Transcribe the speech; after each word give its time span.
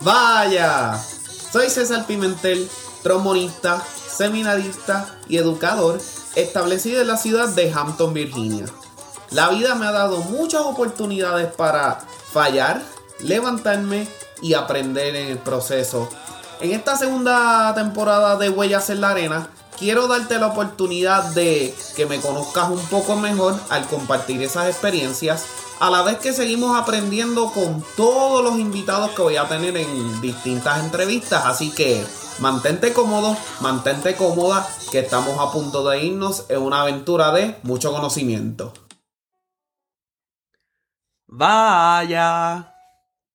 Vaya, 0.00 0.98
soy 1.52 1.70
César 1.70 2.06
Pimentel, 2.06 2.68
trombonista, 3.02 3.82
seminarista 4.10 5.18
y 5.28 5.36
educador 5.36 6.00
establecido 6.34 7.00
en 7.00 7.08
la 7.08 7.16
ciudad 7.16 7.48
de 7.48 7.72
Hampton, 7.72 8.14
Virginia. 8.14 8.66
La 9.30 9.48
vida 9.48 9.74
me 9.74 9.86
ha 9.86 9.92
dado 9.92 10.18
muchas 10.18 10.62
oportunidades 10.62 11.52
para 11.54 12.00
fallar, 12.32 12.82
levantarme 13.20 14.08
y 14.42 14.54
aprender 14.54 15.16
en 15.16 15.28
el 15.28 15.38
proceso. 15.38 16.08
En 16.60 16.72
esta 16.72 16.96
segunda 16.96 17.74
temporada 17.74 18.36
de 18.36 18.50
Huellas 18.50 18.90
en 18.90 19.00
la 19.00 19.10
Arena, 19.10 19.48
quiero 19.78 20.06
darte 20.06 20.38
la 20.38 20.48
oportunidad 20.48 21.24
de 21.34 21.74
que 21.96 22.06
me 22.06 22.20
conozcas 22.20 22.70
un 22.70 22.84
poco 22.86 23.16
mejor 23.16 23.58
al 23.70 23.86
compartir 23.86 24.42
esas 24.42 24.68
experiencias, 24.68 25.46
a 25.82 25.90
la 25.90 26.02
vez 26.02 26.18
que 26.18 26.32
seguimos 26.32 26.78
aprendiendo 26.78 27.50
con 27.50 27.84
todos 27.96 28.44
los 28.44 28.56
invitados 28.56 29.10
que 29.10 29.22
voy 29.22 29.34
a 29.34 29.48
tener 29.48 29.76
en 29.76 30.20
distintas 30.20 30.84
entrevistas. 30.84 31.44
Así 31.44 31.72
que 31.74 32.06
mantente 32.38 32.92
cómodo, 32.92 33.36
mantente 33.60 34.14
cómoda, 34.14 34.64
que 34.92 35.00
estamos 35.00 35.36
a 35.40 35.50
punto 35.50 35.88
de 35.90 36.04
irnos 36.04 36.46
en 36.50 36.62
una 36.62 36.82
aventura 36.82 37.32
de 37.32 37.56
mucho 37.64 37.90
conocimiento. 37.90 38.72
Vaya. 41.26 42.76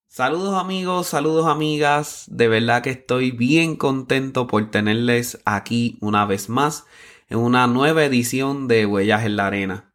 Saludos 0.07 0.57
amigos, 0.57 1.07
saludos 1.07 1.47
amigas. 1.47 2.23
De 2.27 2.47
verdad 2.47 2.81
que 2.81 2.91
estoy 2.91 3.31
bien 3.31 3.75
contento 3.75 4.47
por 4.47 4.71
tenerles 4.71 5.41
aquí 5.43 5.97
una 5.99 6.25
vez 6.25 6.47
más 6.47 6.85
en 7.27 7.39
una 7.39 7.67
nueva 7.67 8.05
edición 8.05 8.69
de 8.69 8.85
Huellas 8.85 9.25
en 9.25 9.35
la 9.35 9.47
Arena. 9.47 9.86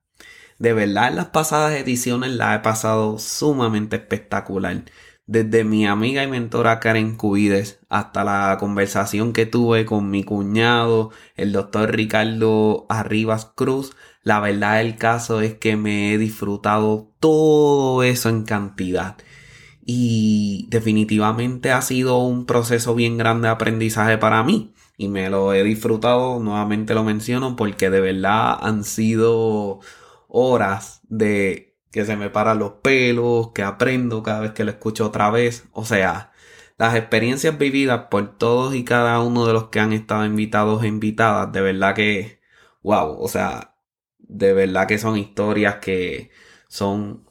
De 0.62 0.73
verdad 0.75 1.09
en 1.09 1.16
las 1.16 1.27
pasadas 1.27 1.73
ediciones 1.73 2.30
la 2.30 2.55
he 2.55 2.61
pasado 2.61 3.19
sumamente 3.19 3.97
espectacular. 3.97 4.85
Desde 5.27 5.65
mi 5.65 5.88
amiga 5.88 6.23
y 6.23 6.29
mentora 6.29 6.79
Karen 6.79 7.16
Cubides 7.16 7.80
hasta 7.88 8.23
la 8.23 8.59
conversación 8.61 9.33
que 9.33 9.45
tuve 9.45 9.85
con 9.85 10.09
mi 10.09 10.23
cuñado, 10.23 11.10
el 11.35 11.51
doctor 11.51 11.90
Ricardo 11.90 12.87
Arribas 12.88 13.51
Cruz, 13.57 13.96
la 14.23 14.38
verdad 14.38 14.77
del 14.77 14.95
caso 14.95 15.40
es 15.40 15.55
que 15.55 15.77
me 15.77 16.15
he 16.15 16.18
disfrutado 16.18 17.10
todo 17.18 18.05
eso 18.05 18.29
en 18.29 18.45
cantidad 18.45 19.16
y 19.85 20.68
definitivamente 20.71 21.73
ha 21.73 21.83
sido 21.83 22.18
un 22.18 22.46
proceso 22.46 22.95
bien 22.95 23.18
grande 23.18 23.49
de 23.49 23.55
aprendizaje 23.55 24.16
para 24.16 24.45
mí 24.45 24.74
y 24.96 25.09
me 25.09 25.29
lo 25.29 25.55
he 25.55 25.65
disfrutado, 25.65 26.38
nuevamente 26.38 26.95
lo 26.95 27.02
menciono 27.02 27.57
porque 27.57 27.90
de 27.90 28.01
verdad 28.01 28.59
han 28.60 28.85
sido 28.85 29.80
horas 30.33 31.02
de 31.09 31.77
que 31.91 32.07
se 32.07 32.16
me 32.16 32.30
paran 32.30 32.59
los 32.59 32.73
pelos, 32.83 33.52
que 33.52 33.63
aprendo 33.63 34.23
cada 34.23 34.41
vez 34.41 34.52
que 34.52 34.65
lo 34.65 34.71
escucho 34.71 35.07
otra 35.07 35.30
vez, 35.30 35.69
o 35.73 35.85
sea, 35.85 36.33
las 36.79 36.95
experiencias 36.97 37.59
vividas 37.59 38.07
por 38.11 38.39
todos 38.39 38.74
y 38.74 38.85
cada 38.85 39.21
uno 39.21 39.47
de 39.47 39.52
los 39.52 39.69
que 39.69 39.80
han 39.80 39.93
estado 39.93 40.24
invitados 40.24 40.83
e 40.83 40.89
invitadas, 40.89 41.52
de 41.52 41.61
verdad 41.61 41.95
que, 41.95 42.41
wow, 42.83 43.16
o 43.21 43.29
sea, 43.29 43.77
de 44.19 44.55
verdad 44.55 44.89
que 44.89 44.99
son 44.99 45.19
historias 45.19 45.77
que 45.77 46.30
son 46.69 47.29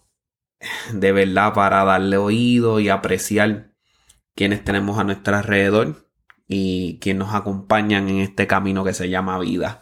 de 0.94 1.12
verdad 1.12 1.54
para 1.54 1.84
darle 1.84 2.18
oído 2.18 2.80
y 2.80 2.90
apreciar 2.90 3.74
quienes 4.36 4.64
tenemos 4.64 5.00
a 5.00 5.04
nuestro 5.04 5.36
alrededor 5.36 6.08
y 6.48 7.00
quienes 7.00 7.26
nos 7.26 7.36
acompañan 7.36 8.10
en 8.10 8.20
este 8.20 8.46
camino 8.46 8.84
que 8.84 8.94
se 8.94 9.10
llama 9.10 9.40
vida. 9.40 9.82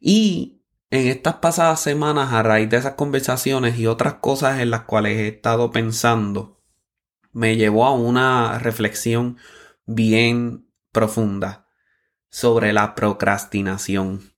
Y 0.00 0.55
en 0.90 1.08
estas 1.08 1.36
pasadas 1.36 1.80
semanas, 1.80 2.32
a 2.32 2.42
raíz 2.42 2.70
de 2.70 2.76
esas 2.76 2.94
conversaciones 2.94 3.78
y 3.78 3.86
otras 3.86 4.14
cosas 4.14 4.60
en 4.60 4.70
las 4.70 4.82
cuales 4.82 5.18
he 5.18 5.28
estado 5.28 5.70
pensando, 5.70 6.62
me 7.32 7.56
llevó 7.56 7.86
a 7.86 7.92
una 7.92 8.58
reflexión 8.58 9.38
bien 9.84 10.68
profunda 10.92 11.68
sobre 12.30 12.72
la 12.72 12.94
procrastinación. 12.94 14.32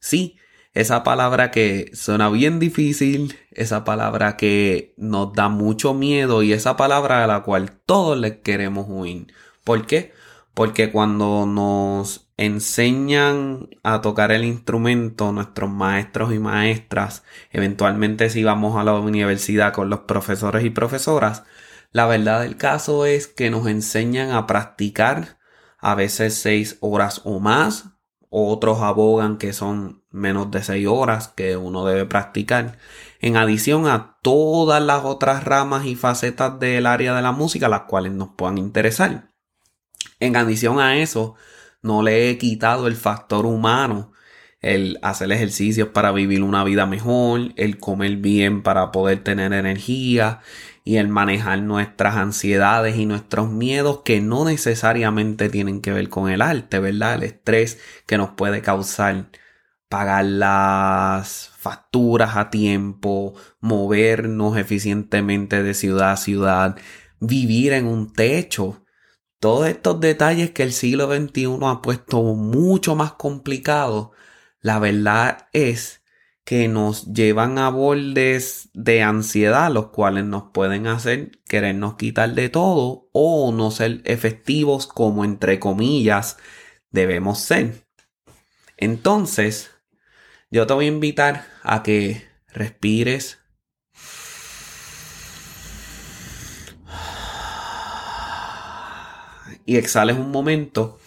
Sí, 0.00 0.38
esa 0.72 1.02
palabra 1.02 1.50
que 1.50 1.90
suena 1.94 2.28
bien 2.28 2.58
difícil, 2.58 3.38
esa 3.50 3.84
palabra 3.84 4.36
que 4.36 4.94
nos 4.98 5.32
da 5.32 5.48
mucho 5.48 5.94
miedo 5.94 6.42
y 6.42 6.52
esa 6.52 6.76
palabra 6.76 7.24
a 7.24 7.26
la 7.26 7.42
cual 7.42 7.80
todos 7.86 8.18
le 8.18 8.42
queremos 8.42 8.86
huir. 8.88 9.32
¿Por 9.64 9.86
qué? 9.86 10.12
Porque 10.52 10.92
cuando 10.92 11.46
nos 11.46 12.25
enseñan 12.36 13.70
a 13.82 14.00
tocar 14.00 14.32
el 14.32 14.44
instrumento 14.44 15.32
nuestros 15.32 15.70
maestros 15.70 16.32
y 16.34 16.38
maestras, 16.38 17.24
eventualmente 17.50 18.30
si 18.30 18.44
vamos 18.44 18.76
a 18.76 18.84
la 18.84 18.94
universidad 18.94 19.72
con 19.72 19.90
los 19.90 20.00
profesores 20.00 20.64
y 20.64 20.70
profesoras, 20.70 21.44
la 21.92 22.06
verdad 22.06 22.42
del 22.42 22.56
caso 22.56 23.06
es 23.06 23.26
que 23.26 23.50
nos 23.50 23.66
enseñan 23.66 24.32
a 24.32 24.46
practicar 24.46 25.38
a 25.78 25.94
veces 25.94 26.34
seis 26.34 26.78
horas 26.80 27.22
o 27.24 27.40
más, 27.40 27.96
otros 28.28 28.82
abogan 28.82 29.38
que 29.38 29.52
son 29.52 30.02
menos 30.10 30.50
de 30.50 30.62
6 30.62 30.86
horas 30.88 31.28
que 31.28 31.56
uno 31.56 31.86
debe 31.86 32.06
practicar. 32.06 32.78
En 33.20 33.36
adición 33.36 33.86
a 33.86 34.18
todas 34.22 34.82
las 34.82 35.04
otras 35.04 35.44
ramas 35.44 35.86
y 35.86 35.94
facetas 35.94 36.58
del 36.58 36.86
área 36.86 37.14
de 37.14 37.22
la 37.22 37.32
música 37.32 37.68
las 37.68 37.82
cuales 37.82 38.12
nos 38.12 38.30
puedan 38.36 38.58
interesar. 38.58 39.30
En 40.20 40.36
adición 40.36 40.80
a 40.80 40.96
eso, 40.98 41.34
no 41.86 42.02
le 42.02 42.30
he 42.30 42.38
quitado 42.38 42.86
el 42.86 42.96
factor 42.96 43.46
humano, 43.46 44.12
el 44.60 44.98
hacer 45.02 45.32
ejercicios 45.32 45.88
para 45.88 46.12
vivir 46.12 46.42
una 46.42 46.64
vida 46.64 46.86
mejor, 46.86 47.52
el 47.56 47.78
comer 47.78 48.16
bien 48.16 48.62
para 48.62 48.90
poder 48.92 49.22
tener 49.22 49.52
energía 49.52 50.40
y 50.84 50.96
el 50.96 51.08
manejar 51.08 51.62
nuestras 51.62 52.16
ansiedades 52.16 52.96
y 52.96 53.06
nuestros 53.06 53.50
miedos 53.50 54.02
que 54.04 54.20
no 54.20 54.44
necesariamente 54.44 55.48
tienen 55.48 55.80
que 55.80 55.92
ver 55.92 56.08
con 56.08 56.30
el 56.30 56.42
arte, 56.42 56.78
¿verdad? 56.80 57.14
El 57.16 57.24
estrés 57.24 57.80
que 58.06 58.18
nos 58.18 58.30
puede 58.30 58.62
causar 58.62 59.26
pagar 59.88 60.24
las 60.24 61.50
facturas 61.56 62.36
a 62.36 62.50
tiempo, 62.50 63.34
movernos 63.60 64.56
eficientemente 64.56 65.62
de 65.62 65.74
ciudad 65.74 66.12
a 66.12 66.16
ciudad, 66.16 66.76
vivir 67.20 67.72
en 67.72 67.86
un 67.86 68.12
techo. 68.12 68.84
Todos 69.38 69.68
estos 69.68 70.00
detalles 70.00 70.50
que 70.52 70.62
el 70.62 70.72
siglo 70.72 71.06
XXI 71.14 71.58
ha 71.62 71.82
puesto 71.82 72.22
mucho 72.22 72.94
más 72.96 73.12
complicados, 73.12 74.10
la 74.60 74.78
verdad 74.78 75.48
es 75.52 76.02
que 76.44 76.68
nos 76.68 77.12
llevan 77.12 77.58
a 77.58 77.70
bordes 77.70 78.70
de 78.72 79.02
ansiedad, 79.02 79.70
los 79.70 79.88
cuales 79.88 80.24
nos 80.24 80.44
pueden 80.52 80.86
hacer 80.86 81.32
querernos 81.48 81.96
quitar 81.96 82.34
de 82.34 82.48
todo 82.48 83.08
o 83.12 83.52
no 83.52 83.70
ser 83.72 84.00
efectivos 84.04 84.86
como 84.86 85.24
entre 85.24 85.58
comillas 85.58 86.38
debemos 86.90 87.40
ser. 87.40 87.86
Entonces, 88.76 89.70
yo 90.50 90.66
te 90.66 90.74
voy 90.74 90.84
a 90.84 90.88
invitar 90.88 91.46
a 91.62 91.82
que 91.82 92.26
respires. 92.48 93.38
Y 99.66 99.76
exhales 99.76 100.16
un 100.16 100.30
momento 100.30 100.98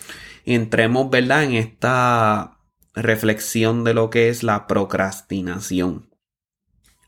y 0.46 0.54
entremos, 0.54 1.10
¿verdad?, 1.10 1.44
en 1.44 1.54
esta 1.54 2.60
reflexión 2.94 3.84
de 3.84 3.94
lo 3.94 4.10
que 4.10 4.30
es 4.30 4.44
la 4.44 4.68
procrastinación. 4.68 6.10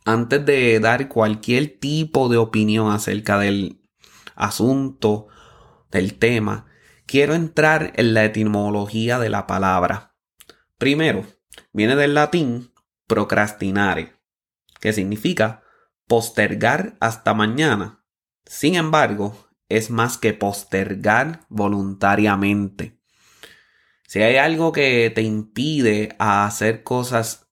Antes 0.06 0.46
de 0.46 0.80
dar 0.80 1.10
cualquier 1.10 1.78
tipo 1.80 2.30
de 2.30 2.38
opinión 2.38 2.92
acerca 2.92 3.38
del 3.38 3.82
asunto, 4.36 5.28
del 5.92 6.18
tema, 6.18 6.66
quiero 7.06 7.36
entrar 7.36 7.92
en 7.96 8.14
la 8.14 8.24
etimología 8.26 9.20
de 9.20 9.30
la 9.30 9.46
palabra. 9.46 10.16
Primero, 10.78 11.26
viene 11.74 11.96
del 11.96 12.14
latín 12.14 12.72
procrastinare, 13.06 14.16
que 14.80 14.94
significa 14.94 15.64
postergar 16.08 16.98
hasta 17.00 17.34
mañana. 17.34 18.04
Sin 18.46 18.76
embargo, 18.76 19.51
es 19.78 19.90
más 19.90 20.18
que 20.18 20.34
postergar 20.34 21.46
voluntariamente. 21.50 23.00
Si 24.08 24.22
hay 24.22 24.38
algo 24.38 24.72
que 24.72 25.12
te 25.14 25.22
impide 25.22 26.16
hacer 26.20 26.84
cosas 26.84 27.48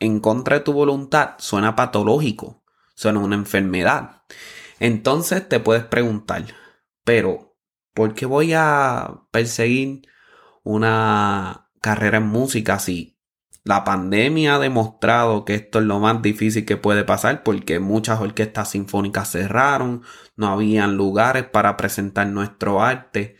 en 0.00 0.20
contra 0.20 0.58
de 0.58 0.64
tu 0.64 0.72
voluntad, 0.72 1.34
suena 1.38 1.76
patológico, 1.76 2.64
suena 2.94 3.20
una 3.20 3.36
enfermedad. 3.36 4.22
Entonces 4.80 5.48
te 5.48 5.60
puedes 5.60 5.84
preguntar, 5.84 6.44
pero 7.04 7.56
¿por 7.94 8.14
qué 8.14 8.26
voy 8.26 8.52
a 8.54 9.22
perseguir 9.30 10.02
una 10.62 11.70
carrera 11.80 12.18
en 12.18 12.26
música 12.26 12.78
si 12.78 13.17
la 13.68 13.84
pandemia 13.84 14.56
ha 14.56 14.58
demostrado 14.58 15.44
que 15.44 15.54
esto 15.54 15.78
es 15.78 15.84
lo 15.84 16.00
más 16.00 16.22
difícil 16.22 16.64
que 16.64 16.76
puede 16.76 17.04
pasar 17.04 17.42
porque 17.42 17.78
muchas 17.78 18.20
orquestas 18.20 18.70
sinfónicas 18.70 19.30
cerraron, 19.30 20.02
no 20.36 20.48
habían 20.48 20.96
lugares 20.96 21.44
para 21.44 21.76
presentar 21.76 22.26
nuestro 22.26 22.82
arte 22.82 23.36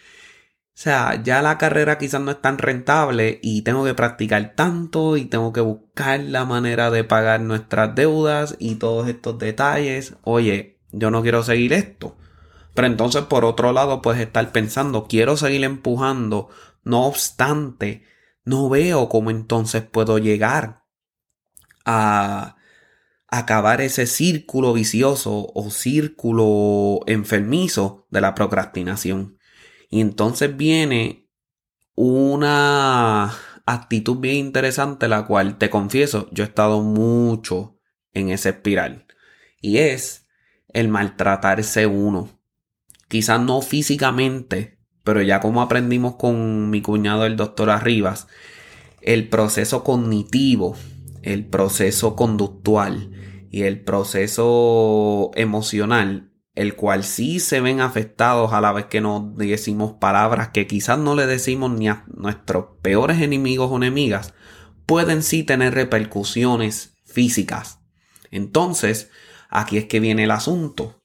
o 0.78 0.80
sea, 0.80 1.20
ya 1.24 1.42
la 1.42 1.58
carrera 1.58 1.98
quizás 1.98 2.20
no 2.20 2.30
es 2.30 2.40
tan 2.40 2.56
rentable 2.56 3.40
y 3.42 3.62
tengo 3.62 3.84
que 3.84 3.94
practicar 3.94 4.52
tanto 4.54 5.16
y 5.16 5.24
tengo 5.24 5.52
que 5.52 5.60
buscar 5.60 6.20
la 6.20 6.44
manera 6.44 6.92
de 6.92 7.02
pagar 7.02 7.40
nuestras 7.40 7.96
deudas 7.96 8.54
y 8.60 8.76
todos 8.76 9.08
estos 9.08 9.40
detalles. 9.40 10.14
Oye, 10.22 10.78
yo 10.92 11.10
no 11.10 11.22
quiero 11.22 11.42
seguir 11.42 11.72
esto. 11.72 12.16
Pero 12.74 12.86
entonces 12.86 13.22
por 13.22 13.44
otro 13.44 13.72
lado 13.72 14.02
puedes 14.02 14.20
estar 14.20 14.52
pensando, 14.52 15.08
quiero 15.08 15.36
seguir 15.36 15.64
empujando, 15.64 16.48
no 16.84 17.06
obstante, 17.06 18.04
no 18.48 18.68
veo 18.70 19.08
cómo 19.08 19.30
entonces 19.30 19.82
puedo 19.82 20.18
llegar 20.18 20.84
a 21.84 22.56
acabar 23.26 23.82
ese 23.82 24.06
círculo 24.06 24.72
vicioso 24.72 25.52
o 25.54 25.70
círculo 25.70 27.00
enfermizo 27.06 28.06
de 28.10 28.22
la 28.22 28.34
procrastinación. 28.34 29.38
Y 29.90 30.00
entonces 30.00 30.56
viene 30.56 31.28
una 31.94 33.34
actitud 33.66 34.16
bien 34.16 34.36
interesante, 34.36 35.08
la 35.08 35.26
cual 35.26 35.58
te 35.58 35.68
confieso, 35.68 36.28
yo 36.32 36.44
he 36.44 36.46
estado 36.46 36.80
mucho 36.80 37.78
en 38.14 38.30
esa 38.30 38.48
espiral. 38.48 39.06
Y 39.60 39.78
es 39.78 40.26
el 40.68 40.88
maltratarse 40.88 41.86
uno. 41.86 42.40
Quizás 43.08 43.40
no 43.40 43.60
físicamente, 43.60 44.77
pero 45.08 45.22
ya 45.22 45.40
como 45.40 45.62
aprendimos 45.62 46.16
con 46.16 46.68
mi 46.68 46.82
cuñado 46.82 47.24
el 47.24 47.36
doctor 47.36 47.70
Arribas, 47.70 48.26
el 49.00 49.30
proceso 49.30 49.82
cognitivo, 49.82 50.76
el 51.22 51.46
proceso 51.46 52.14
conductual 52.14 53.10
y 53.50 53.62
el 53.62 53.80
proceso 53.80 55.30
emocional, 55.34 56.30
el 56.54 56.76
cual 56.76 57.04
sí 57.04 57.40
se 57.40 57.62
ven 57.62 57.80
afectados 57.80 58.52
a 58.52 58.60
la 58.60 58.70
vez 58.72 58.84
que 58.84 59.00
nos 59.00 59.34
decimos 59.34 59.94
palabras 59.94 60.48
que 60.48 60.66
quizás 60.66 60.98
no 60.98 61.14
le 61.14 61.26
decimos 61.26 61.70
ni 61.70 61.88
a 61.88 62.04
nuestros 62.14 62.66
peores 62.82 63.22
enemigos 63.22 63.70
o 63.72 63.78
enemigas, 63.78 64.34
pueden 64.84 65.22
sí 65.22 65.42
tener 65.42 65.72
repercusiones 65.72 66.98
físicas. 67.06 67.80
Entonces, 68.30 69.08
aquí 69.48 69.78
es 69.78 69.86
que 69.86 70.00
viene 70.00 70.24
el 70.24 70.32
asunto. 70.32 70.97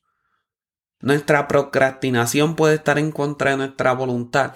Nuestra 1.04 1.50
procrastinación 1.50 2.56
puede 2.56 2.76
estar 2.76 2.98
en 2.98 3.12
contra 3.12 3.52
de 3.52 3.58
nuestra 3.58 3.92
voluntad, 3.92 4.54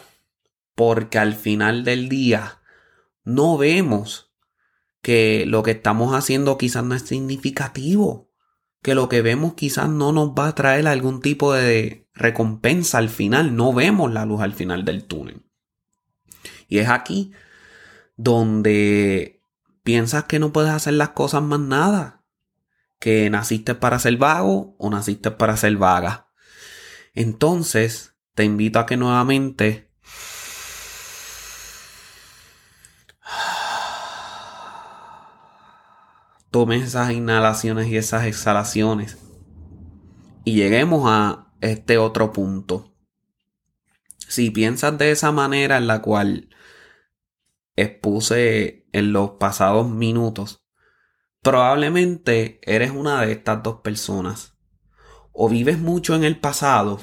porque 0.76 1.20
al 1.20 1.34
final 1.34 1.84
del 1.84 2.08
día 2.08 2.62
no 3.26 3.58
vemos 3.58 4.32
que 5.02 5.44
lo 5.46 5.62
que 5.62 5.72
estamos 5.72 6.16
haciendo 6.16 6.58
quizás 6.58 6.86
no 6.86 6.96
es 6.96 7.02
significativo, 7.02 8.32
que 8.82 8.96
lo 8.96 9.10
que 9.10 9.22
vemos 9.22 9.56
quizás 9.56 9.90
no 9.90 10.14
nos 10.14 10.30
va 10.30 10.48
a 10.48 10.56
traer 10.56 10.88
algún 10.88 11.20
tipo 11.20 11.52
de 11.52 12.08
recompensa 12.14 13.00
al 13.00 13.10
final, 13.10 13.58
no 13.58 13.74
vemos 13.74 14.14
la 14.14 14.26
luz 14.26 14.40
al 14.40 14.54
final 14.54 14.86
del 14.86 15.04
túnel. 15.04 15.44
Y 16.70 16.78
es 16.78 16.88
aquí 16.88 17.34
donde 18.16 19.42
piensas 19.84 20.24
que 20.24 20.40
no 20.40 20.54
puedes 20.54 20.72
hacer 20.72 20.94
las 20.94 21.10
cosas 21.10 21.44
más 21.44 21.60
nada, 21.60 22.24
que 23.00 23.30
naciste 23.30 23.76
para 23.76 24.00
ser 24.00 24.16
vago 24.16 24.78
o 24.80 24.90
naciste 24.90 25.30
para 25.32 25.58
ser 25.58 25.76
vaga. 25.76 26.27
Entonces, 27.18 28.16
te 28.36 28.44
invito 28.44 28.78
a 28.78 28.86
que 28.86 28.96
nuevamente 28.96 29.92
tomes 36.52 36.84
esas 36.84 37.12
inhalaciones 37.12 37.88
y 37.88 37.98
esas 37.98 38.26
exhalaciones 38.26 39.18
y 40.46 40.54
lleguemos 40.54 41.06
a 41.08 41.52
este 41.60 41.98
otro 41.98 42.32
punto. 42.32 42.94
Si 44.20 44.52
piensas 44.52 44.96
de 45.00 45.10
esa 45.10 45.32
manera 45.32 45.78
en 45.78 45.88
la 45.88 46.04
cual 46.04 46.50
expuse 47.76 48.86
en 48.92 49.12
los 49.12 49.32
pasados 49.40 49.90
minutos, 49.90 50.68
probablemente 51.42 52.60
eres 52.62 52.92
una 52.92 53.26
de 53.26 53.32
estas 53.32 53.64
dos 53.64 53.82
personas. 53.82 54.57
O 55.40 55.50
vives 55.50 55.78
mucho 55.78 56.16
en 56.16 56.24
el 56.24 56.40
pasado 56.40 57.00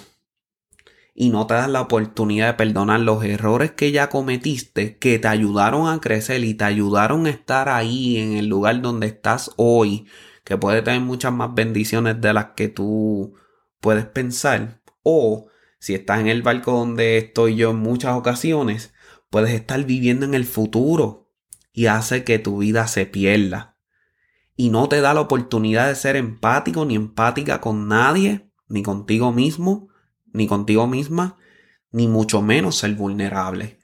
y 1.15 1.31
no 1.31 1.47
te 1.47 1.55
das 1.55 1.69
la 1.69 1.83
oportunidad 1.83 2.49
de 2.49 2.55
perdonar 2.55 2.99
los 2.99 3.23
errores 3.23 3.71
que 3.71 3.93
ya 3.93 4.09
cometiste, 4.09 4.99
que 4.99 5.21
te 5.21 5.29
ayudaron 5.29 5.87
a 5.89 6.01
crecer 6.01 6.43
y 6.43 6.55
te 6.55 6.65
ayudaron 6.65 7.27
a 7.27 7.31
estar 7.31 7.69
ahí 7.69 8.17
en 8.17 8.33
el 8.33 8.49
lugar 8.49 8.83
donde 8.83 9.07
estás 9.07 9.53
hoy, 9.57 10.09
que 10.43 10.57
puede 10.57 10.83
tener 10.83 11.01
muchas 11.01 11.33
más 11.33 11.55
bendiciones 11.55 12.21
de 12.21 12.33
las 12.33 12.47
que 12.57 12.67
tú 12.67 13.37
puedes 13.79 14.07
pensar. 14.07 14.83
O 15.05 15.47
si 15.79 15.95
estás 15.95 16.19
en 16.19 16.27
el 16.27 16.43
barco 16.43 16.73
donde 16.73 17.19
estoy 17.19 17.55
yo 17.55 17.71
en 17.71 17.77
muchas 17.77 18.17
ocasiones, 18.17 18.93
puedes 19.31 19.53
estar 19.53 19.85
viviendo 19.85 20.27
en 20.27 20.35
el 20.35 20.45
futuro 20.45 21.31
y 21.73 21.87
hace 21.87 22.25
que 22.25 22.41
tu 22.41 22.59
vida 22.59 22.89
se 22.89 23.07
pierda. 23.07 23.74
Y 24.57 24.71
no 24.71 24.89
te 24.89 25.01
da 25.01 25.15
la 25.15 25.21
oportunidad 25.21 25.89
de 25.89 25.97
ser 25.97 26.17
empático 26.17 26.85
ni 26.85 26.95
empática 26.95 27.61
con 27.61 27.89
nadie, 27.89 28.51
ni 28.69 28.83
contigo 28.83 29.33
mismo, 29.33 29.89
ni 30.33 30.47
contigo 30.47 30.87
misma, 30.87 31.39
ni 31.91 32.09
mucho 32.09 32.43
menos 32.43 32.77
ser 32.77 32.95
vulnerable. 32.95 33.79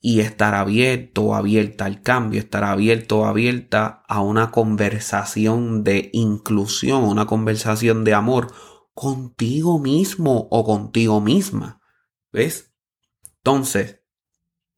Y 0.00 0.20
estar 0.20 0.54
abierto 0.54 1.34
abierta 1.34 1.84
al 1.84 2.02
cambio, 2.02 2.40
estar 2.40 2.64
abierto 2.64 3.26
abierta 3.26 4.02
a 4.08 4.20
una 4.20 4.50
conversación 4.50 5.84
de 5.84 6.10
inclusión, 6.12 7.04
una 7.04 7.26
conversación 7.26 8.04
de 8.04 8.14
amor 8.14 8.52
contigo 8.94 9.78
mismo 9.78 10.48
o 10.50 10.64
contigo 10.64 11.20
misma. 11.20 11.80
¿Ves? 12.32 12.72
Entonces, 13.38 13.99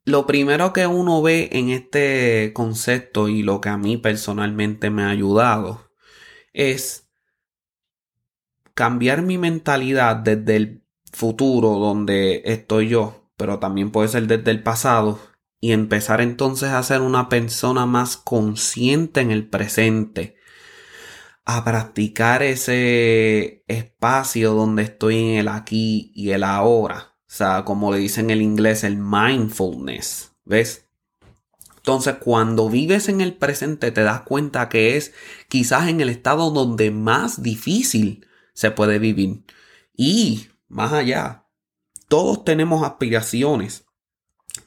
lo 0.04 0.26
primero 0.26 0.72
que 0.72 0.86
uno 0.86 1.22
ve 1.22 1.48
en 1.52 1.70
este 1.70 2.52
concepto 2.54 3.28
y 3.28 3.42
lo 3.42 3.60
que 3.60 3.68
a 3.68 3.76
mí 3.76 3.96
personalmente 3.96 4.90
me 4.90 5.02
ha 5.04 5.10
ayudado 5.10 5.92
es 6.52 7.08
cambiar 8.74 9.22
mi 9.22 9.38
mentalidad 9.38 10.16
desde 10.16 10.56
el 10.56 10.84
futuro 11.12 11.78
donde 11.78 12.42
estoy 12.44 12.88
yo, 12.88 13.30
pero 13.36 13.58
también 13.58 13.90
puede 13.90 14.08
ser 14.08 14.26
desde 14.26 14.50
el 14.50 14.62
pasado, 14.62 15.20
y 15.60 15.70
empezar 15.70 16.20
entonces 16.20 16.70
a 16.70 16.82
ser 16.82 17.02
una 17.02 17.28
persona 17.28 17.86
más 17.86 18.16
consciente 18.16 19.20
en 19.20 19.30
el 19.30 19.48
presente, 19.48 20.36
a 21.44 21.64
practicar 21.64 22.42
ese 22.42 23.64
espacio 23.68 24.54
donde 24.54 24.82
estoy 24.82 25.18
en 25.18 25.38
el 25.38 25.48
aquí 25.48 26.10
y 26.16 26.30
el 26.30 26.42
ahora, 26.42 27.11
o 27.32 27.34
sea, 27.34 27.64
como 27.64 27.90
le 27.90 27.98
dicen 27.98 28.26
en 28.26 28.32
el 28.32 28.42
inglés, 28.42 28.84
el 28.84 28.98
mindfulness, 28.98 30.34
¿ves? 30.44 30.84
Entonces, 31.76 32.16
cuando 32.20 32.68
vives 32.68 33.08
en 33.08 33.22
el 33.22 33.32
presente, 33.32 33.90
te 33.90 34.02
das 34.02 34.20
cuenta 34.20 34.68
que 34.68 34.98
es 34.98 35.14
quizás 35.48 35.88
en 35.88 36.02
el 36.02 36.10
estado 36.10 36.50
donde 36.50 36.90
más 36.90 37.42
difícil 37.42 38.26
se 38.52 38.70
puede 38.70 38.98
vivir. 38.98 39.46
Y 39.96 40.48
más 40.68 40.92
allá. 40.92 41.46
Todos 42.06 42.44
tenemos 42.44 42.84
aspiraciones 42.84 43.86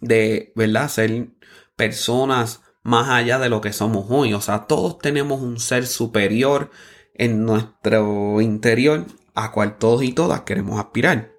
de, 0.01 0.51
¿verdad? 0.55 0.89
Ser 0.89 1.36
personas 1.75 2.62
más 2.81 3.10
allá 3.10 3.38
de 3.38 3.50
lo 3.50 3.62
que 3.62 3.74
somos 3.74 4.07
hoy. 4.10 4.34
O 4.34 4.41
sea, 4.41 4.65
todos 4.65 4.98
tenemos 4.98 5.39
un 5.39 5.60
ser 5.60 5.86
superior 5.86 6.72
en 7.13 7.45
nuestro 7.45 8.41
interior 8.41 9.05
a 9.36 9.51
cual 9.51 9.77
todos 9.77 10.01
y 10.01 10.13
todas 10.13 10.41
queremos 10.41 10.79
aspirar. 10.79 11.35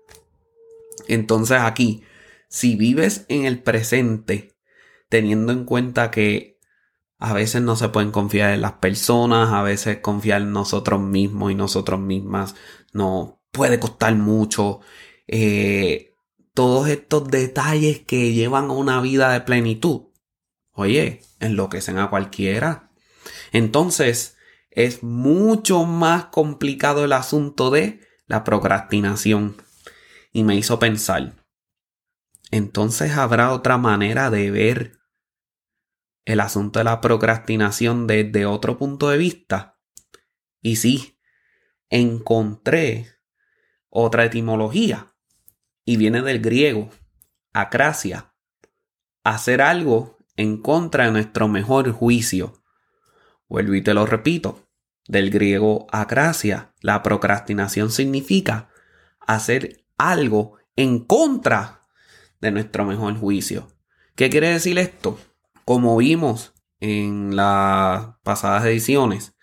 Entonces 1.09 1.59
aquí, 1.61 2.03
si 2.49 2.77
vives 2.77 3.27
en 3.29 3.45
el 3.45 3.63
presente, 3.63 4.57
teniendo 5.09 5.53
en 5.53 5.65
cuenta 5.65 6.11
que 6.11 6.59
a 7.19 7.33
veces 7.33 7.63
no 7.63 7.77
se 7.77 7.89
pueden 7.89 8.11
confiar 8.11 8.53
en 8.53 8.61
las 8.61 8.75
personas, 8.75 9.53
a 9.53 9.63
veces 9.63 9.99
confiar 9.99 10.43
en 10.43 10.53
nosotros 10.53 11.01
mismos 11.01 11.53
y 11.53 11.55
nosotros 11.55 11.99
mismas 12.01 12.55
no 12.93 13.41
puede 13.53 13.81
costar 13.81 14.15
mucho. 14.15 14.81
Eh, 15.27 16.15
todos 16.55 16.89
estos 16.89 17.29
detalles 17.31 18.01
que 18.01 18.33
llevan 18.33 18.67
a 18.67 18.73
una 18.73 19.01
vida 19.01 19.33
de 19.33 19.41
plenitud, 19.41 20.09
oye, 20.73 21.23
enloquecen 21.41 21.99
a 21.99 22.11
cualquiera. 22.11 22.91
Entonces, 23.53 24.37
es 24.71 25.03
mucho 25.03 25.85
más 25.85 26.27
complicado 26.27 27.05
el 27.05 27.13
asunto 27.13 27.71
de 27.71 28.01
la 28.27 28.45
procrastinación. 28.45 29.57
Y 30.37 30.45
me 30.45 30.55
hizo 30.55 30.79
pensar, 30.79 31.33
entonces 32.51 33.13
habrá 33.13 33.53
otra 33.53 33.79
manera 33.79 34.29
de 34.29 34.51
ver 34.51 34.99
el 36.27 36.41
asunto 36.41 36.79
de 36.79 36.85
la 36.85 37.01
procrastinación 37.01 38.07
desde 38.07 38.45
otro 38.45 38.77
punto 38.77 39.09
de 39.09 39.17
vista. 39.17 39.81
Y 40.61 40.77
sí, 40.77 41.19
encontré 41.89 43.15
otra 43.89 44.27
etimología 44.27 45.15
y 45.87 45.97
viene 45.97 46.21
del 46.21 46.43
griego, 46.43 46.91
acracia, 47.55 48.35
hacer 49.25 49.63
algo 49.63 50.19
en 50.37 50.61
contra 50.61 51.07
de 51.07 51.13
nuestro 51.13 51.49
mejor 51.49 51.91
juicio. 51.93 52.63
Vuelvo 53.49 53.75
y 53.75 53.81
te 53.81 53.95
lo 53.95 54.05
repito, 54.05 54.69
del 55.09 55.31
griego 55.31 55.87
acracia, 55.93 56.75
la 56.83 57.03
procrastinación 57.03 57.91
significa 57.91 58.69
hacer 59.19 59.86
algo 59.99 60.57
en 60.77 61.05
contra 61.05 61.83
de 62.41 62.51
nuestro 62.51 62.85
mejor 62.85 63.17
juicio. 63.19 63.69
¿Qué 64.15 64.31
quiere 64.31 64.49
decir 64.49 64.79
esto? 64.79 65.19
Como 65.65 65.97
vimos 65.97 66.55
en 66.81 67.37
las 67.37 68.17
pasadas 68.23 68.65
ediciones, 68.65 69.35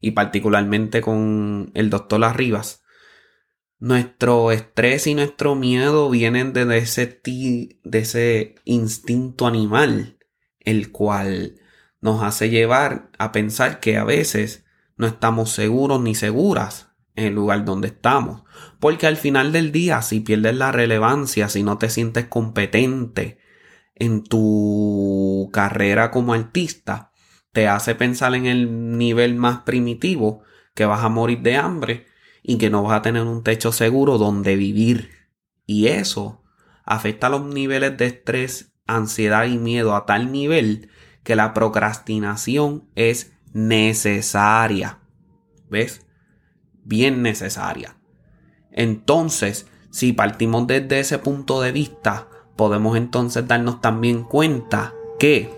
y 0.00 0.12
particularmente 0.12 1.02
con 1.02 1.70
el 1.74 1.90
doctor 1.90 2.24
Arribas, 2.24 2.80
Nuestro 3.82 4.52
estrés 4.52 5.06
y 5.06 5.14
nuestro 5.14 5.54
miedo 5.54 6.10
vienen 6.10 6.52
de 6.52 6.76
ese, 6.76 7.22
de 7.24 7.98
ese 7.98 8.56
instinto 8.66 9.46
animal, 9.46 10.18
el 10.58 10.92
cual 10.92 11.58
nos 12.02 12.22
hace 12.22 12.50
llevar 12.50 13.10
a 13.16 13.32
pensar 13.32 13.80
que 13.80 13.96
a 13.96 14.04
veces 14.04 14.66
no 14.98 15.06
estamos 15.06 15.52
seguros 15.52 15.98
ni 16.02 16.14
seguras 16.14 16.88
en 17.14 17.24
el 17.24 17.34
lugar 17.34 17.64
donde 17.64 17.88
estamos. 17.88 18.42
Porque 18.80 19.06
al 19.06 19.18
final 19.18 19.52
del 19.52 19.72
día, 19.72 20.00
si 20.00 20.20
pierdes 20.20 20.56
la 20.56 20.72
relevancia, 20.72 21.48
si 21.50 21.62
no 21.62 21.76
te 21.76 21.90
sientes 21.90 22.26
competente 22.26 23.38
en 23.94 24.24
tu 24.24 25.50
carrera 25.52 26.10
como 26.10 26.32
artista, 26.32 27.12
te 27.52 27.68
hace 27.68 27.94
pensar 27.94 28.34
en 28.34 28.46
el 28.46 28.96
nivel 28.96 29.34
más 29.34 29.60
primitivo 29.60 30.42
que 30.74 30.86
vas 30.86 31.04
a 31.04 31.10
morir 31.10 31.40
de 31.42 31.56
hambre 31.56 32.06
y 32.42 32.56
que 32.56 32.70
no 32.70 32.82
vas 32.82 32.98
a 32.98 33.02
tener 33.02 33.22
un 33.22 33.42
techo 33.42 33.70
seguro 33.70 34.16
donde 34.16 34.56
vivir. 34.56 35.10
Y 35.66 35.88
eso 35.88 36.42
afecta 36.84 37.28
los 37.28 37.44
niveles 37.44 37.98
de 37.98 38.06
estrés, 38.06 38.72
ansiedad 38.86 39.44
y 39.44 39.58
miedo 39.58 39.94
a 39.94 40.06
tal 40.06 40.32
nivel 40.32 40.90
que 41.22 41.36
la 41.36 41.52
procrastinación 41.52 42.88
es 42.94 43.34
necesaria. 43.52 45.00
¿Ves? 45.68 46.06
Bien 46.82 47.22
necesaria. 47.22 47.99
Entonces, 48.72 49.66
si 49.90 50.12
partimos 50.12 50.66
desde 50.66 51.00
ese 51.00 51.18
punto 51.18 51.60
de 51.60 51.72
vista, 51.72 52.28
podemos 52.56 52.96
entonces 52.96 53.46
darnos 53.48 53.80
también 53.80 54.22
cuenta 54.22 54.94
que 55.18 55.50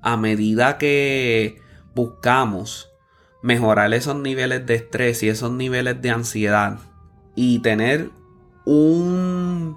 a 0.00 0.16
medida 0.16 0.78
que 0.78 1.60
buscamos 1.94 2.88
mejorar 3.42 3.92
esos 3.94 4.16
niveles 4.16 4.66
de 4.66 4.76
estrés 4.76 5.22
y 5.22 5.28
esos 5.28 5.52
niveles 5.52 6.00
de 6.00 6.10
ansiedad 6.10 6.78
y 7.34 7.58
tener 7.60 8.10
un 8.64 9.76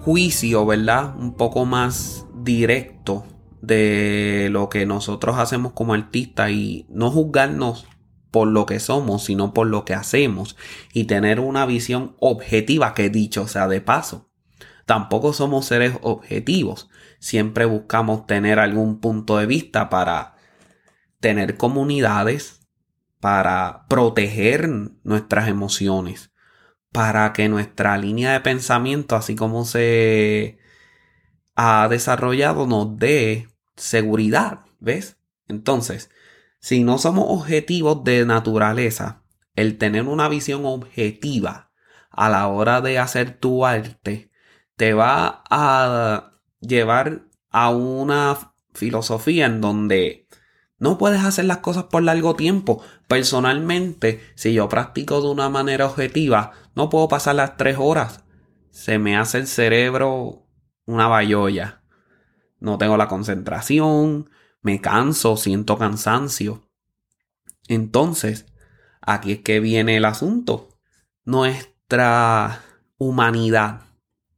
juicio, 0.00 0.66
¿verdad? 0.66 1.16
Un 1.16 1.34
poco 1.34 1.64
más 1.64 2.26
directo 2.34 3.24
de 3.60 4.48
lo 4.50 4.68
que 4.68 4.86
nosotros 4.86 5.38
hacemos 5.38 5.72
como 5.72 5.94
artistas 5.94 6.50
y 6.50 6.86
no 6.90 7.10
juzgarnos 7.10 7.86
por 8.32 8.48
lo 8.48 8.66
que 8.66 8.80
somos, 8.80 9.24
sino 9.24 9.54
por 9.54 9.68
lo 9.68 9.84
que 9.84 9.94
hacemos 9.94 10.56
y 10.92 11.04
tener 11.04 11.38
una 11.38 11.66
visión 11.66 12.16
objetiva 12.18 12.94
que 12.94 13.10
dicho 13.10 13.46
sea 13.46 13.68
de 13.68 13.80
paso. 13.80 14.30
Tampoco 14.86 15.32
somos 15.32 15.66
seres 15.66 15.94
objetivos. 16.02 16.88
Siempre 17.20 17.66
buscamos 17.66 18.26
tener 18.26 18.58
algún 18.58 18.98
punto 18.98 19.38
de 19.38 19.46
vista 19.46 19.88
para 19.88 20.34
tener 21.20 21.56
comunidades, 21.56 22.66
para 23.20 23.86
proteger 23.88 24.68
nuestras 25.04 25.46
emociones, 25.46 26.32
para 26.90 27.32
que 27.32 27.48
nuestra 27.48 27.96
línea 27.98 28.32
de 28.32 28.40
pensamiento, 28.40 29.14
así 29.14 29.36
como 29.36 29.64
se 29.64 30.58
ha 31.54 31.86
desarrollado, 31.88 32.66
nos 32.66 32.96
dé 32.96 33.48
seguridad, 33.76 34.60
¿ves? 34.80 35.18
Entonces, 35.48 36.10
si 36.62 36.84
no 36.84 36.96
somos 36.96 37.24
objetivos 37.28 38.04
de 38.04 38.24
naturaleza, 38.24 39.24
el 39.56 39.78
tener 39.78 40.04
una 40.04 40.28
visión 40.28 40.64
objetiva 40.64 41.72
a 42.08 42.30
la 42.30 42.46
hora 42.46 42.80
de 42.80 43.00
hacer 43.00 43.36
tu 43.36 43.66
arte 43.66 44.30
te 44.76 44.94
va 44.94 45.42
a 45.50 46.38
llevar 46.60 47.24
a 47.50 47.70
una 47.70 48.54
filosofía 48.74 49.46
en 49.46 49.60
donde 49.60 50.28
no 50.78 50.98
puedes 50.98 51.24
hacer 51.24 51.46
las 51.46 51.58
cosas 51.58 51.84
por 51.84 52.04
largo 52.04 52.36
tiempo. 52.36 52.80
Personalmente, 53.08 54.20
si 54.36 54.54
yo 54.54 54.68
practico 54.68 55.20
de 55.20 55.30
una 55.30 55.48
manera 55.48 55.86
objetiva, 55.86 56.52
no 56.76 56.88
puedo 56.88 57.08
pasar 57.08 57.34
las 57.34 57.56
tres 57.56 57.76
horas. 57.80 58.24
Se 58.70 59.00
me 59.00 59.16
hace 59.16 59.38
el 59.38 59.48
cerebro 59.48 60.46
una 60.86 61.08
bayolla. 61.08 61.82
No 62.60 62.78
tengo 62.78 62.96
la 62.96 63.08
concentración, 63.08 64.30
me 64.62 64.80
canso, 64.80 65.36
siento 65.36 65.76
cansancio. 65.76 66.68
Entonces, 67.68 68.46
aquí 69.00 69.32
es 69.32 69.40
que 69.40 69.60
viene 69.60 69.96
el 69.96 70.04
asunto. 70.04 70.68
Nuestra 71.24 72.62
humanidad 72.96 73.82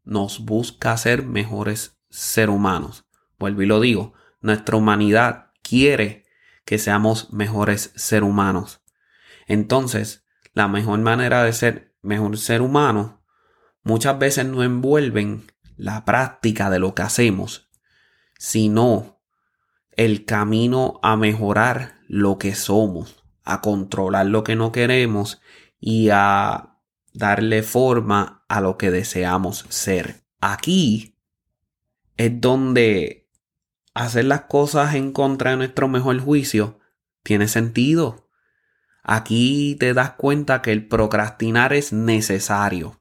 nos 0.02 0.44
busca 0.44 0.96
ser 0.96 1.24
mejores 1.24 1.98
seres 2.10 2.54
humanos. 2.54 3.04
Vuelvo 3.38 3.62
y 3.62 3.66
lo 3.66 3.80
digo, 3.80 4.14
nuestra 4.40 4.76
humanidad 4.76 5.52
quiere 5.62 6.24
que 6.64 6.78
seamos 6.78 7.32
mejores 7.32 7.92
seres 7.94 8.28
humanos. 8.28 8.82
Entonces, 9.46 10.24
la 10.52 10.68
mejor 10.68 11.00
manera 11.00 11.42
de 11.44 11.52
ser 11.52 11.94
mejor 12.00 12.36
ser 12.38 12.62
humano 12.62 13.22
muchas 13.82 14.18
veces 14.18 14.46
no 14.46 14.62
envuelven 14.62 15.50
la 15.76 16.04
práctica 16.04 16.70
de 16.70 16.78
lo 16.78 16.94
que 16.94 17.02
hacemos, 17.02 17.70
sino 18.38 19.13
el 19.96 20.24
camino 20.24 21.00
a 21.02 21.16
mejorar 21.16 21.94
lo 22.08 22.38
que 22.38 22.54
somos, 22.54 23.24
a 23.44 23.60
controlar 23.60 24.26
lo 24.26 24.44
que 24.44 24.56
no 24.56 24.72
queremos 24.72 25.40
y 25.80 26.08
a 26.12 26.78
darle 27.12 27.62
forma 27.62 28.44
a 28.48 28.60
lo 28.60 28.76
que 28.76 28.90
deseamos 28.90 29.66
ser. 29.68 30.24
Aquí 30.40 31.16
es 32.16 32.40
donde 32.40 33.28
hacer 33.94 34.24
las 34.24 34.42
cosas 34.42 34.94
en 34.94 35.12
contra 35.12 35.52
de 35.52 35.56
nuestro 35.56 35.88
mejor 35.88 36.20
juicio 36.20 36.80
tiene 37.22 37.48
sentido. 37.48 38.28
Aquí 39.02 39.76
te 39.78 39.94
das 39.94 40.12
cuenta 40.12 40.62
que 40.62 40.72
el 40.72 40.88
procrastinar 40.88 41.72
es 41.72 41.92
necesario. 41.92 43.00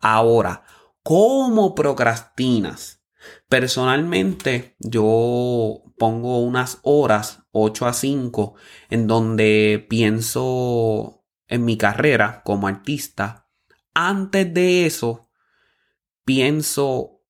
Ahora, 0.00 0.64
¿cómo 1.02 1.74
procrastinas? 1.74 3.00
Personalmente, 3.48 4.76
yo 4.80 5.84
pongo 5.98 6.40
unas 6.40 6.80
horas, 6.82 7.44
8 7.52 7.86
a 7.86 7.92
5, 7.92 8.54
en 8.90 9.06
donde 9.06 9.86
pienso 9.88 11.24
en 11.46 11.64
mi 11.64 11.76
carrera 11.78 12.42
como 12.44 12.66
artista. 12.66 13.48
Antes 13.94 14.52
de 14.52 14.86
eso, 14.86 15.30
pienso 16.24 17.22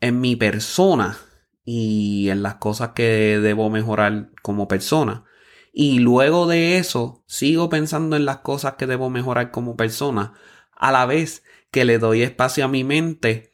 en 0.00 0.20
mi 0.20 0.36
persona 0.36 1.16
y 1.64 2.28
en 2.28 2.42
las 2.42 2.56
cosas 2.56 2.90
que 2.90 3.38
debo 3.40 3.70
mejorar 3.70 4.30
como 4.42 4.68
persona. 4.68 5.24
Y 5.72 6.00
luego 6.00 6.46
de 6.46 6.76
eso, 6.76 7.24
sigo 7.26 7.70
pensando 7.70 8.16
en 8.16 8.26
las 8.26 8.38
cosas 8.38 8.74
que 8.74 8.86
debo 8.86 9.08
mejorar 9.08 9.50
como 9.50 9.74
persona, 9.74 10.34
a 10.72 10.92
la 10.92 11.06
vez 11.06 11.44
que 11.70 11.86
le 11.86 11.98
doy 11.98 12.22
espacio 12.22 12.66
a 12.66 12.68
mi 12.68 12.84
mente 12.84 13.52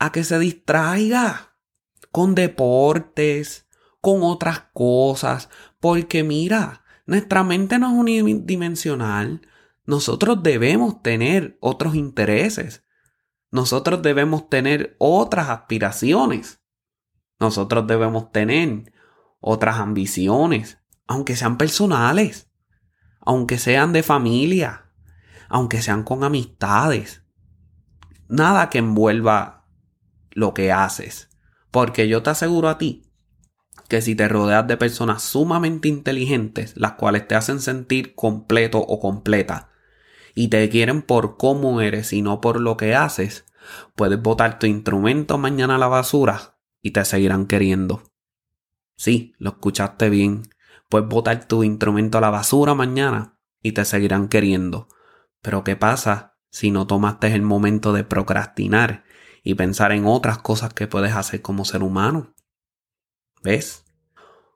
a 0.00 0.10
que 0.10 0.24
se 0.24 0.38
distraiga 0.38 1.49
con 2.12 2.34
deportes, 2.34 3.68
con 4.00 4.22
otras 4.22 4.64
cosas, 4.72 5.48
porque 5.78 6.24
mira, 6.24 6.84
nuestra 7.06 7.42
mente 7.42 7.78
no 7.78 7.88
es 8.06 8.22
unidimensional. 8.22 9.42
Nosotros 9.84 10.42
debemos 10.42 11.02
tener 11.02 11.58
otros 11.60 11.94
intereses. 11.94 12.84
Nosotros 13.50 14.02
debemos 14.02 14.48
tener 14.48 14.96
otras 14.98 15.48
aspiraciones. 15.48 16.60
Nosotros 17.40 17.86
debemos 17.86 18.30
tener 18.30 18.92
otras 19.40 19.78
ambiciones, 19.78 20.78
aunque 21.06 21.34
sean 21.34 21.58
personales, 21.58 22.50
aunque 23.20 23.58
sean 23.58 23.92
de 23.92 24.02
familia, 24.02 24.92
aunque 25.48 25.82
sean 25.82 26.04
con 26.04 26.22
amistades. 26.22 27.24
Nada 28.28 28.70
que 28.70 28.78
envuelva 28.78 29.66
lo 30.30 30.54
que 30.54 30.70
haces. 30.70 31.29
Porque 31.70 32.08
yo 32.08 32.22
te 32.22 32.30
aseguro 32.30 32.68
a 32.68 32.78
ti 32.78 33.04
que 33.88 34.02
si 34.02 34.14
te 34.14 34.28
rodeas 34.28 34.66
de 34.66 34.76
personas 34.76 35.22
sumamente 35.22 35.88
inteligentes, 35.88 36.76
las 36.76 36.92
cuales 36.92 37.26
te 37.26 37.34
hacen 37.34 37.60
sentir 37.60 38.14
completo 38.14 38.78
o 38.78 39.00
completa, 39.00 39.70
y 40.34 40.48
te 40.48 40.68
quieren 40.68 41.02
por 41.02 41.36
cómo 41.36 41.80
eres 41.80 42.12
y 42.12 42.22
no 42.22 42.40
por 42.40 42.60
lo 42.60 42.76
que 42.76 42.94
haces, 42.94 43.44
puedes 43.94 44.22
botar 44.22 44.58
tu 44.58 44.66
instrumento 44.66 45.38
mañana 45.38 45.74
a 45.74 45.78
la 45.78 45.88
basura 45.88 46.58
y 46.82 46.92
te 46.92 47.04
seguirán 47.04 47.46
queriendo. 47.46 48.02
Sí, 48.96 49.34
lo 49.38 49.50
escuchaste 49.50 50.08
bien. 50.08 50.42
Puedes 50.88 51.08
botar 51.08 51.46
tu 51.46 51.64
instrumento 51.64 52.18
a 52.18 52.20
la 52.20 52.30
basura 52.30 52.74
mañana 52.74 53.38
y 53.62 53.72
te 53.72 53.84
seguirán 53.84 54.28
queriendo. 54.28 54.88
Pero 55.42 55.64
¿qué 55.64 55.76
pasa 55.76 56.36
si 56.50 56.70
no 56.70 56.86
tomaste 56.86 57.34
el 57.34 57.42
momento 57.42 57.92
de 57.92 58.04
procrastinar 58.04 59.04
y 59.42 59.54
pensar 59.54 59.92
en 59.92 60.06
otras 60.06 60.38
cosas 60.38 60.72
que 60.74 60.86
puedes 60.86 61.12
hacer 61.14 61.42
como 61.42 61.64
ser 61.64 61.82
humano? 61.82 62.34
¿Ves? 63.42 63.84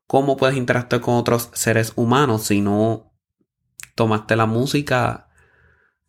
¿Cómo 0.06 0.36
puedes 0.36 0.56
interactuar 0.56 1.00
con 1.00 1.14
otros 1.14 1.50
seres 1.54 1.92
humanos 1.96 2.44
si 2.44 2.60
no 2.60 3.12
tomaste 3.94 4.36
la 4.36 4.46
música 4.46 5.28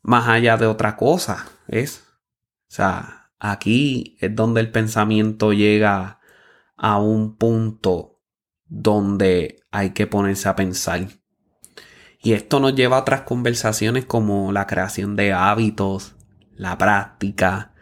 más 0.01 0.27
allá 0.27 0.57
de 0.57 0.67
otra 0.67 0.97
cosa? 0.97 1.47
¿Ves? 1.67 2.03
O 2.69 2.75
sea, 2.75 3.25
Aquí 3.39 4.17
es 4.21 4.35
donde 4.35 4.61
el 4.61 4.71
pensamiento 4.71 5.53
llega 5.53 6.19
a 6.77 6.99
un 6.99 7.37
punto 7.37 8.19
donde 8.65 9.63
hay 9.71 9.91
que 9.91 10.07
ponerse 10.07 10.49
a 10.49 10.55
pensar. 10.55 11.07
Y 12.19 12.33
esto 12.33 12.59
nos 12.59 12.73
lleva 12.73 12.97
a 12.97 13.01
otras 13.01 13.21
conversaciones 13.21 14.05
como 14.05 14.51
la 14.51 14.65
creación 14.65 15.15
de 15.15 15.31
hábitos, 15.31 16.15
la 16.55 16.77
práctica 16.77 17.74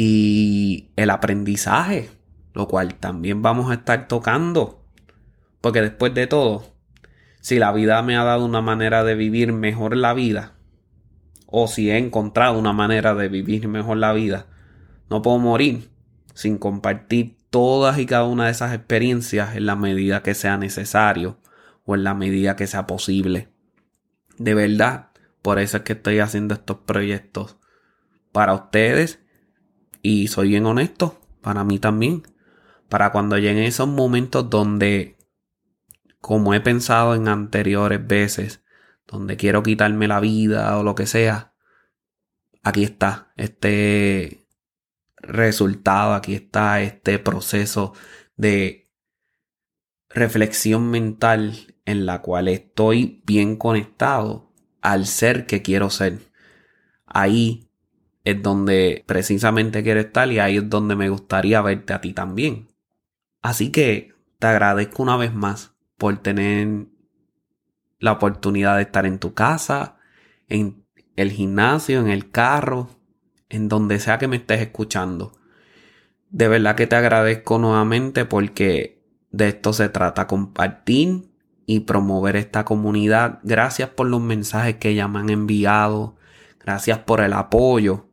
y 0.00 0.92
el 0.94 1.10
aprendizaje, 1.10 2.08
lo 2.54 2.68
cual 2.68 2.94
también 2.94 3.42
vamos 3.42 3.68
a 3.68 3.74
estar 3.74 4.06
tocando. 4.06 4.84
Porque 5.60 5.82
después 5.82 6.14
de 6.14 6.28
todo, 6.28 6.72
si 7.40 7.58
la 7.58 7.72
vida 7.72 8.00
me 8.02 8.16
ha 8.16 8.22
dado 8.22 8.44
una 8.44 8.62
manera 8.62 9.02
de 9.02 9.16
vivir 9.16 9.52
mejor 9.52 9.96
la 9.96 10.14
vida, 10.14 10.54
o 11.46 11.66
si 11.66 11.90
he 11.90 11.98
encontrado 11.98 12.56
una 12.56 12.72
manera 12.72 13.16
de 13.16 13.28
vivir 13.28 13.66
mejor 13.66 13.96
la 13.96 14.12
vida, 14.12 14.46
no 15.10 15.20
puedo 15.20 15.38
morir 15.38 15.90
sin 16.32 16.58
compartir 16.58 17.36
todas 17.50 17.98
y 17.98 18.06
cada 18.06 18.24
una 18.24 18.44
de 18.44 18.52
esas 18.52 18.72
experiencias 18.72 19.56
en 19.56 19.66
la 19.66 19.74
medida 19.74 20.22
que 20.22 20.34
sea 20.34 20.58
necesario 20.58 21.38
o 21.84 21.96
en 21.96 22.04
la 22.04 22.14
medida 22.14 22.54
que 22.54 22.68
sea 22.68 22.86
posible. 22.86 23.48
De 24.36 24.54
verdad, 24.54 25.08
por 25.42 25.58
eso 25.58 25.78
es 25.78 25.82
que 25.82 25.94
estoy 25.94 26.20
haciendo 26.20 26.54
estos 26.54 26.76
proyectos 26.86 27.56
para 28.30 28.54
ustedes 28.54 29.18
y 30.08 30.26
soy 30.26 30.48
bien 30.48 30.64
honesto, 30.64 31.20
para 31.42 31.64
mí 31.64 31.78
también, 31.78 32.22
para 32.88 33.12
cuando 33.12 33.36
lleguen 33.36 33.64
esos 33.64 33.88
momentos 33.88 34.48
donde, 34.48 35.18
como 36.20 36.54
he 36.54 36.60
pensado 36.62 37.14
en 37.14 37.28
anteriores 37.28 38.06
veces, 38.06 38.64
donde 39.06 39.36
quiero 39.36 39.62
quitarme 39.62 40.08
la 40.08 40.20
vida 40.20 40.78
o 40.78 40.82
lo 40.82 40.94
que 40.94 41.06
sea, 41.06 41.54
aquí 42.62 42.84
está 42.84 43.34
este 43.36 44.48
resultado, 45.16 46.14
aquí 46.14 46.32
está 46.34 46.80
este 46.80 47.18
proceso 47.18 47.92
de 48.36 48.90
reflexión 50.08 50.90
mental 50.90 51.76
en 51.84 52.06
la 52.06 52.22
cual 52.22 52.48
estoy 52.48 53.22
bien 53.26 53.56
conectado 53.56 54.54
al 54.80 55.06
ser 55.06 55.44
que 55.44 55.60
quiero 55.60 55.90
ser. 55.90 56.18
Ahí 57.04 57.67
es 58.24 58.42
donde 58.42 59.04
precisamente 59.06 59.82
quiero 59.82 60.00
estar 60.00 60.30
y 60.30 60.38
ahí 60.38 60.58
es 60.58 60.68
donde 60.68 60.96
me 60.96 61.08
gustaría 61.08 61.60
verte 61.62 61.92
a 61.92 62.00
ti 62.00 62.12
también. 62.12 62.68
Así 63.42 63.70
que 63.70 64.14
te 64.38 64.46
agradezco 64.46 65.02
una 65.02 65.16
vez 65.16 65.34
más 65.34 65.74
por 65.96 66.18
tener 66.18 66.86
la 67.98 68.12
oportunidad 68.12 68.76
de 68.76 68.82
estar 68.82 69.06
en 69.06 69.18
tu 69.18 69.34
casa, 69.34 69.96
en 70.48 70.84
el 71.16 71.32
gimnasio, 71.32 72.00
en 72.00 72.08
el 72.08 72.30
carro, 72.30 72.90
en 73.48 73.68
donde 73.68 73.98
sea 73.98 74.18
que 74.18 74.28
me 74.28 74.36
estés 74.36 74.60
escuchando. 74.60 75.32
De 76.30 76.48
verdad 76.48 76.76
que 76.76 76.86
te 76.86 76.96
agradezco 76.96 77.58
nuevamente 77.58 78.24
porque 78.24 79.02
de 79.30 79.48
esto 79.48 79.72
se 79.72 79.88
trata, 79.88 80.26
compartir 80.26 81.30
y 81.66 81.80
promover 81.80 82.36
esta 82.36 82.64
comunidad. 82.64 83.40
Gracias 83.42 83.90
por 83.90 84.06
los 84.06 84.20
mensajes 84.20 84.76
que 84.76 84.94
ya 84.94 85.08
me 85.08 85.20
han 85.20 85.30
enviado. 85.30 86.16
Gracias 86.60 86.98
por 87.00 87.20
el 87.20 87.32
apoyo. 87.32 88.07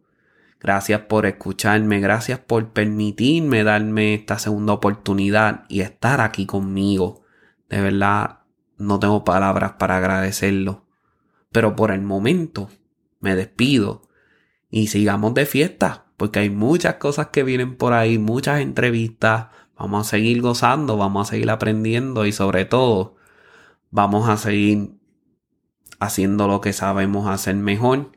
Gracias 0.60 1.02
por 1.02 1.26
escucharme. 1.26 2.00
Gracias 2.00 2.40
por 2.40 2.70
permitirme 2.70 3.64
darme 3.64 4.14
esta 4.14 4.40
segunda 4.40 4.74
oportunidad 4.74 5.66
y 5.70 5.82
estar 5.82 6.22
aquí 6.22 6.46
conmigo. 6.46 7.24
De 7.70 7.82
verdad, 7.82 8.40
no 8.78 9.00
tengo 9.00 9.24
palabras 9.24 9.74
para 9.74 9.98
agradecerlo. 9.98 10.86
Pero 11.52 11.76
por 11.76 11.92
el 11.92 12.02
momento, 12.02 12.70
me 13.20 13.36
despido 13.36 14.04
y 14.70 14.88
sigamos 14.88 15.34
de 15.34 15.46
fiesta, 15.46 16.06
porque 16.18 16.40
hay 16.40 16.50
muchas 16.50 16.96
cosas 16.96 17.28
que 17.28 17.44
vienen 17.44 17.78
por 17.78 17.94
ahí, 17.94 18.18
muchas 18.18 18.62
entrevistas. 18.62 19.48
Vamos 19.78 20.08
a 20.08 20.10
seguir 20.10 20.42
gozando, 20.42 20.98
vamos 20.98 21.28
a 21.28 21.32
seguir 21.32 21.50
aprendiendo 21.50 22.26
y 22.26 22.32
sobre 22.32 22.66
todo 22.66 23.16
vamos 23.92 24.28
a 24.30 24.38
seguir 24.38 24.96
haciendo 26.00 26.48
lo 26.48 26.62
que 26.62 26.74
sabemos 26.74 27.28
hacer 27.28 27.56
mejor, 27.56 28.12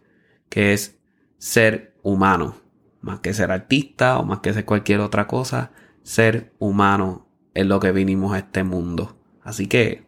que 0.49 0.73
es 0.73 0.98
ser 1.39 1.95
humano. 2.03 2.57
Más 3.01 3.21
que 3.21 3.33
ser 3.33 3.51
artista 3.51 4.19
o 4.19 4.25
más 4.25 4.41
que 4.41 4.53
ser 4.53 4.65
cualquier 4.65 5.01
otra 5.01 5.27
cosa, 5.27 5.71
ser 6.03 6.53
humano 6.59 7.27
es 7.55 7.67
lo 7.67 7.81
que 7.81 7.93
vinimos 7.93 8.35
a 8.35 8.39
este 8.39 8.65
mundo. 8.65 9.17
Así 9.43 9.67
que 9.67 10.07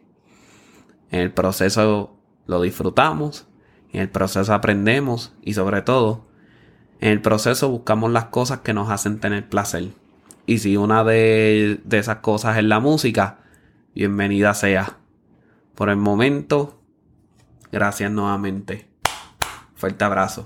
en 1.09 1.21
el 1.21 1.31
proceso 1.33 2.17
lo 2.45 2.61
disfrutamos, 2.61 3.47
en 3.91 4.01
el 4.01 4.09
proceso 4.09 4.53
aprendemos 4.53 5.33
y 5.41 5.53
sobre 5.53 5.81
todo, 5.81 6.27
en 6.99 7.09
el 7.09 7.21
proceso 7.21 7.69
buscamos 7.69 8.11
las 8.11 8.25
cosas 8.25 8.59
que 8.59 8.73
nos 8.73 8.89
hacen 8.89 9.19
tener 9.19 9.49
placer. 9.49 9.89
Y 10.45 10.59
si 10.59 10.77
una 10.77 11.03
de, 11.03 11.81
de 11.83 11.97
esas 11.97 12.17
cosas 12.17 12.57
es 12.57 12.63
la 12.63 12.79
música, 12.79 13.39
bienvenida 13.95 14.53
sea. 14.53 14.97
Por 15.75 15.89
el 15.89 15.97
momento, 15.97 16.81
gracias 17.71 18.11
nuevamente. 18.11 18.87
Fuerte 19.75 20.03
abrazo. 20.03 20.45